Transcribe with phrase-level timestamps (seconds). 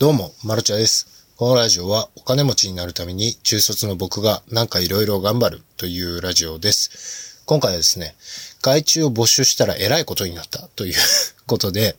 [0.00, 1.26] どうも、マルチャです。
[1.36, 7.42] このラジオはお金持ちになるために中卒の僕がなんかいろいろ頑張るというラジオです。
[7.44, 8.14] 今回はですね、
[8.62, 10.94] 外注を募集したら偉いことになったという
[11.46, 11.96] ことで、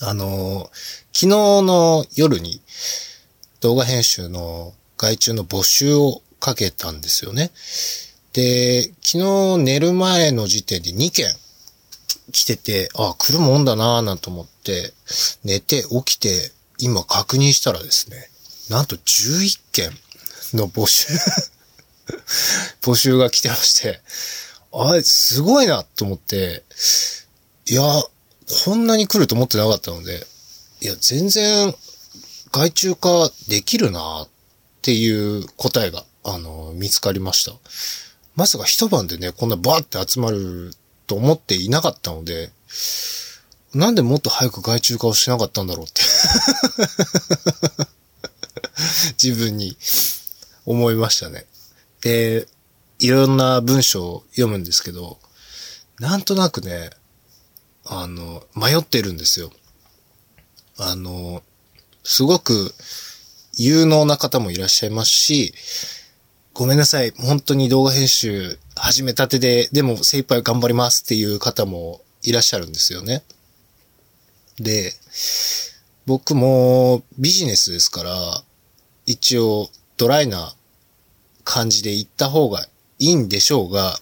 [0.00, 0.70] あの
[1.12, 2.60] 昨日の夜に
[3.60, 7.52] 動画編集の外注の募集をかけたんですよね。
[8.32, 11.26] で、昨日寝る前の時点で2件
[12.32, 14.92] 来てて、あ、来るもんだなぁなんと思って、
[15.44, 18.30] 寝て起きて、今確認したらですね、
[18.70, 19.90] なんと11件
[20.54, 21.08] の募集、
[22.82, 24.00] 募集が来てまして、
[24.72, 26.64] あれ、すごいなと思って、
[27.66, 27.82] いや、
[28.64, 30.26] こんなに来ると思ってなかったので、
[30.80, 31.74] いや、全然、
[32.52, 34.28] 外注化できるなっ
[34.82, 37.52] ていう答えが、あの、見つかりました。
[38.36, 40.72] まさか一晩でね、こんなバーって集まる
[41.06, 42.50] と思っていなかったので、
[43.74, 46.02] なんでもっと早く外注化をしなかったんだろうって。
[49.22, 49.76] 自分に
[50.64, 51.46] 思いましたね。
[52.00, 52.46] で、
[52.98, 55.18] いろんな文章を読むんですけど、
[55.98, 56.90] なんとなくね、
[57.84, 59.50] あの、迷ってるんですよ。
[60.76, 61.42] あの、
[62.04, 62.74] すごく
[63.56, 65.54] 有能な方もいらっしゃいますし、
[66.54, 67.12] ごめんなさい。
[67.12, 73.22] 本当に動画編集始めたてで、でも精一杯頑張りますっていう方もいらっしゃるんですよね。
[74.58, 74.92] で、
[76.08, 78.42] 僕もビジネスですから、
[79.04, 80.54] 一応ドライな
[81.44, 82.64] 感じで行った方が
[82.98, 83.94] いいんでしょうが、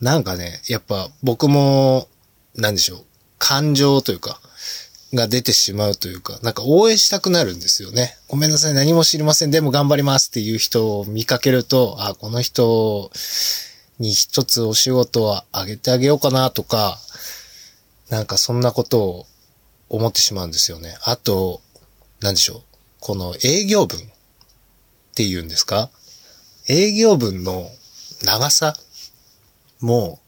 [0.00, 2.08] なんかね、やっぱ僕も、
[2.56, 3.04] なんでしょう、
[3.38, 4.40] 感情というか、
[5.12, 8.18] が出てしまうというか、なんか応援したくなるんですよね。
[8.26, 9.52] ごめんなさい、何も知りません。
[9.52, 13.12] でも頑張りますっていう人を見かけると、あ、この人
[14.00, 16.98] に一つお仕事はあげてあげようかなとか、
[18.10, 19.26] なんかそんなことを
[19.88, 20.96] 思ってしまうんですよね。
[21.04, 21.60] あと、
[22.20, 22.62] なんでしょう。
[23.00, 24.02] この営業文っ
[25.14, 25.90] ていうんですか？
[26.68, 27.68] 営業文の
[28.22, 28.74] 長さ
[29.80, 30.18] も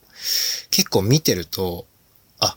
[0.71, 1.87] 結構見てると、
[2.39, 2.57] あ、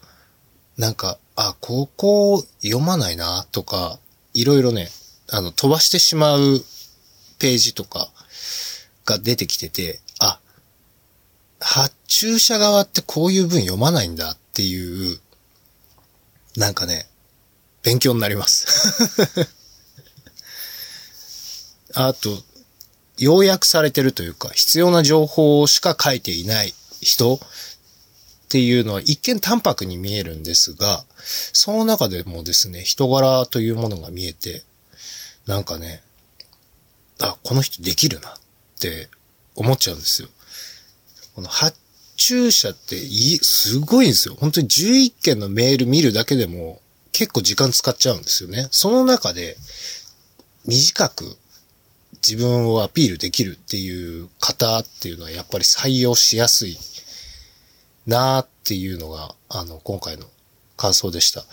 [0.77, 3.97] なんか、あ、ここ読まないなとか、
[4.33, 4.89] いろいろね、
[5.31, 6.61] あの、飛ばしてしまう
[7.37, 8.11] ページとか
[9.05, 10.39] が出てきてて、あ、
[11.61, 15.19] 発注者側ってこういう文読まないんだっていう、
[16.57, 17.07] なんかね、
[17.83, 18.67] 勉強になります。
[21.93, 22.43] あと、
[23.17, 27.39] 要約されてるというか、必要な情報しか書いていない人っ
[28.49, 31.05] ていうのは一見淡白に見えるんですが、
[31.53, 34.63] その中でもですね、人柄というものが見えて、
[35.45, 36.01] なんかね、
[37.19, 38.33] あ、この人できるなっ
[38.79, 39.09] て
[39.55, 40.29] 思っちゃうんですよ。
[41.35, 41.77] この発
[42.19, 44.35] 注者ってい、すごいんですよ。
[44.37, 46.81] 本当に11件のメール見るだけでも
[47.13, 48.67] 結構時間使っちゃうんですよね。
[48.71, 49.55] その中で
[50.65, 51.37] 短く
[52.15, 56.77] 自分をアピールできるっていう方っていうのはやっぱり採用しやすい
[58.05, 60.25] なーっていうのが、あの、今回の
[60.75, 61.45] 感想でした。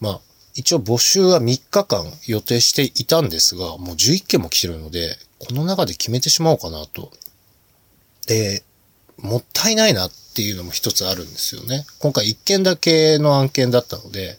[0.00, 0.20] まあ、
[0.54, 7.12] 一応募集は3日間予定していたんですが、もう11件も来てるので、この中で決めてしまおうかなと。
[8.26, 8.62] で、
[9.22, 11.86] もったいないなっていうのも一つあるんですよね。
[12.00, 14.38] 今回1件だけの案件だったので、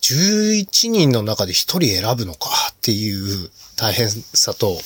[0.00, 4.78] 11人の中で1人選ぶのかっていう大変さと、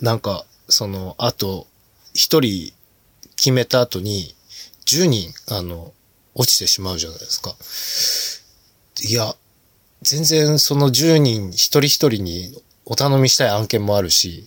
[0.00, 1.66] なんか、その、あと、
[2.14, 2.72] 1人
[3.36, 4.34] 決めた後に、
[4.86, 5.92] 10人、あの、
[6.34, 7.56] 落ちてしまうじゃないですか。
[9.08, 9.34] いや、
[10.02, 14.46] 全然その10人一人一人にお頼みしたい案件もあるし、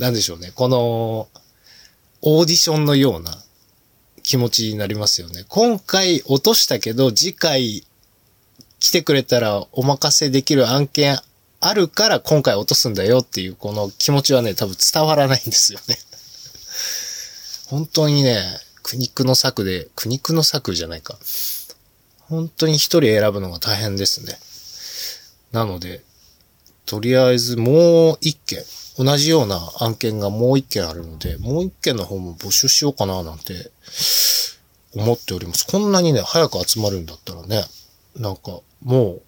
[0.00, 0.50] なんでしょうね。
[0.54, 1.28] この、
[2.22, 3.36] オーディションのような
[4.22, 5.44] 気持ちになりますよね。
[5.48, 7.84] 今回落としたけど、次回
[8.78, 11.18] 来てくれたらお任せできる案件
[11.60, 15.98] あるから今回落とすんだよっていうこの気持ちはね、多分伝わらないんですよね。
[17.68, 18.42] 本当にね、
[18.82, 21.18] 苦肉の策で、苦肉の策じゃないか。
[22.20, 24.38] 本当に一人選ぶのが大変ですね。
[25.52, 26.02] なので、
[26.90, 28.64] とりあえずもう一件、
[28.98, 33.70] 同じような案件がもう一件あるので、もう一件の方も募集しようかななんて
[34.96, 35.68] 思っております。
[35.68, 37.62] こんなにね、早く集まるんだったらね、
[38.16, 39.22] なんかもう、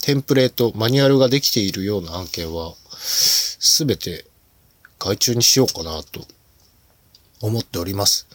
[0.00, 4.24] テンプレート、マニュアルができているような案件は、すべて
[4.98, 6.24] 外注にしようかなと
[7.42, 8.26] 思っております。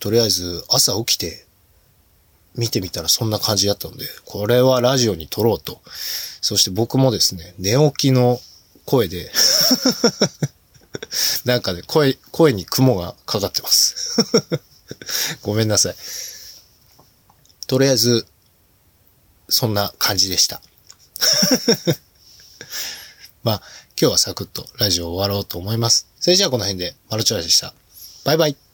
[0.00, 1.46] とりあえず朝起きて
[2.56, 5.80] 見てみたらそんな感じだったので、これはラジオに撮ろうと。
[6.40, 8.40] そして僕もですね、寝起きの
[8.84, 9.30] 声で、
[11.44, 14.16] なんかね、声、声に雲がかかってます。
[15.42, 15.96] ごめんなさい。
[17.66, 18.26] とりあえず、
[19.48, 20.60] そんな感じでした。
[23.42, 23.62] まあ、
[24.00, 26.06] 今日はサクッとラジオ終わろうと思います。
[26.20, 27.74] それじゃあこの辺で、マルチョラでした。
[28.24, 28.69] バイバイ。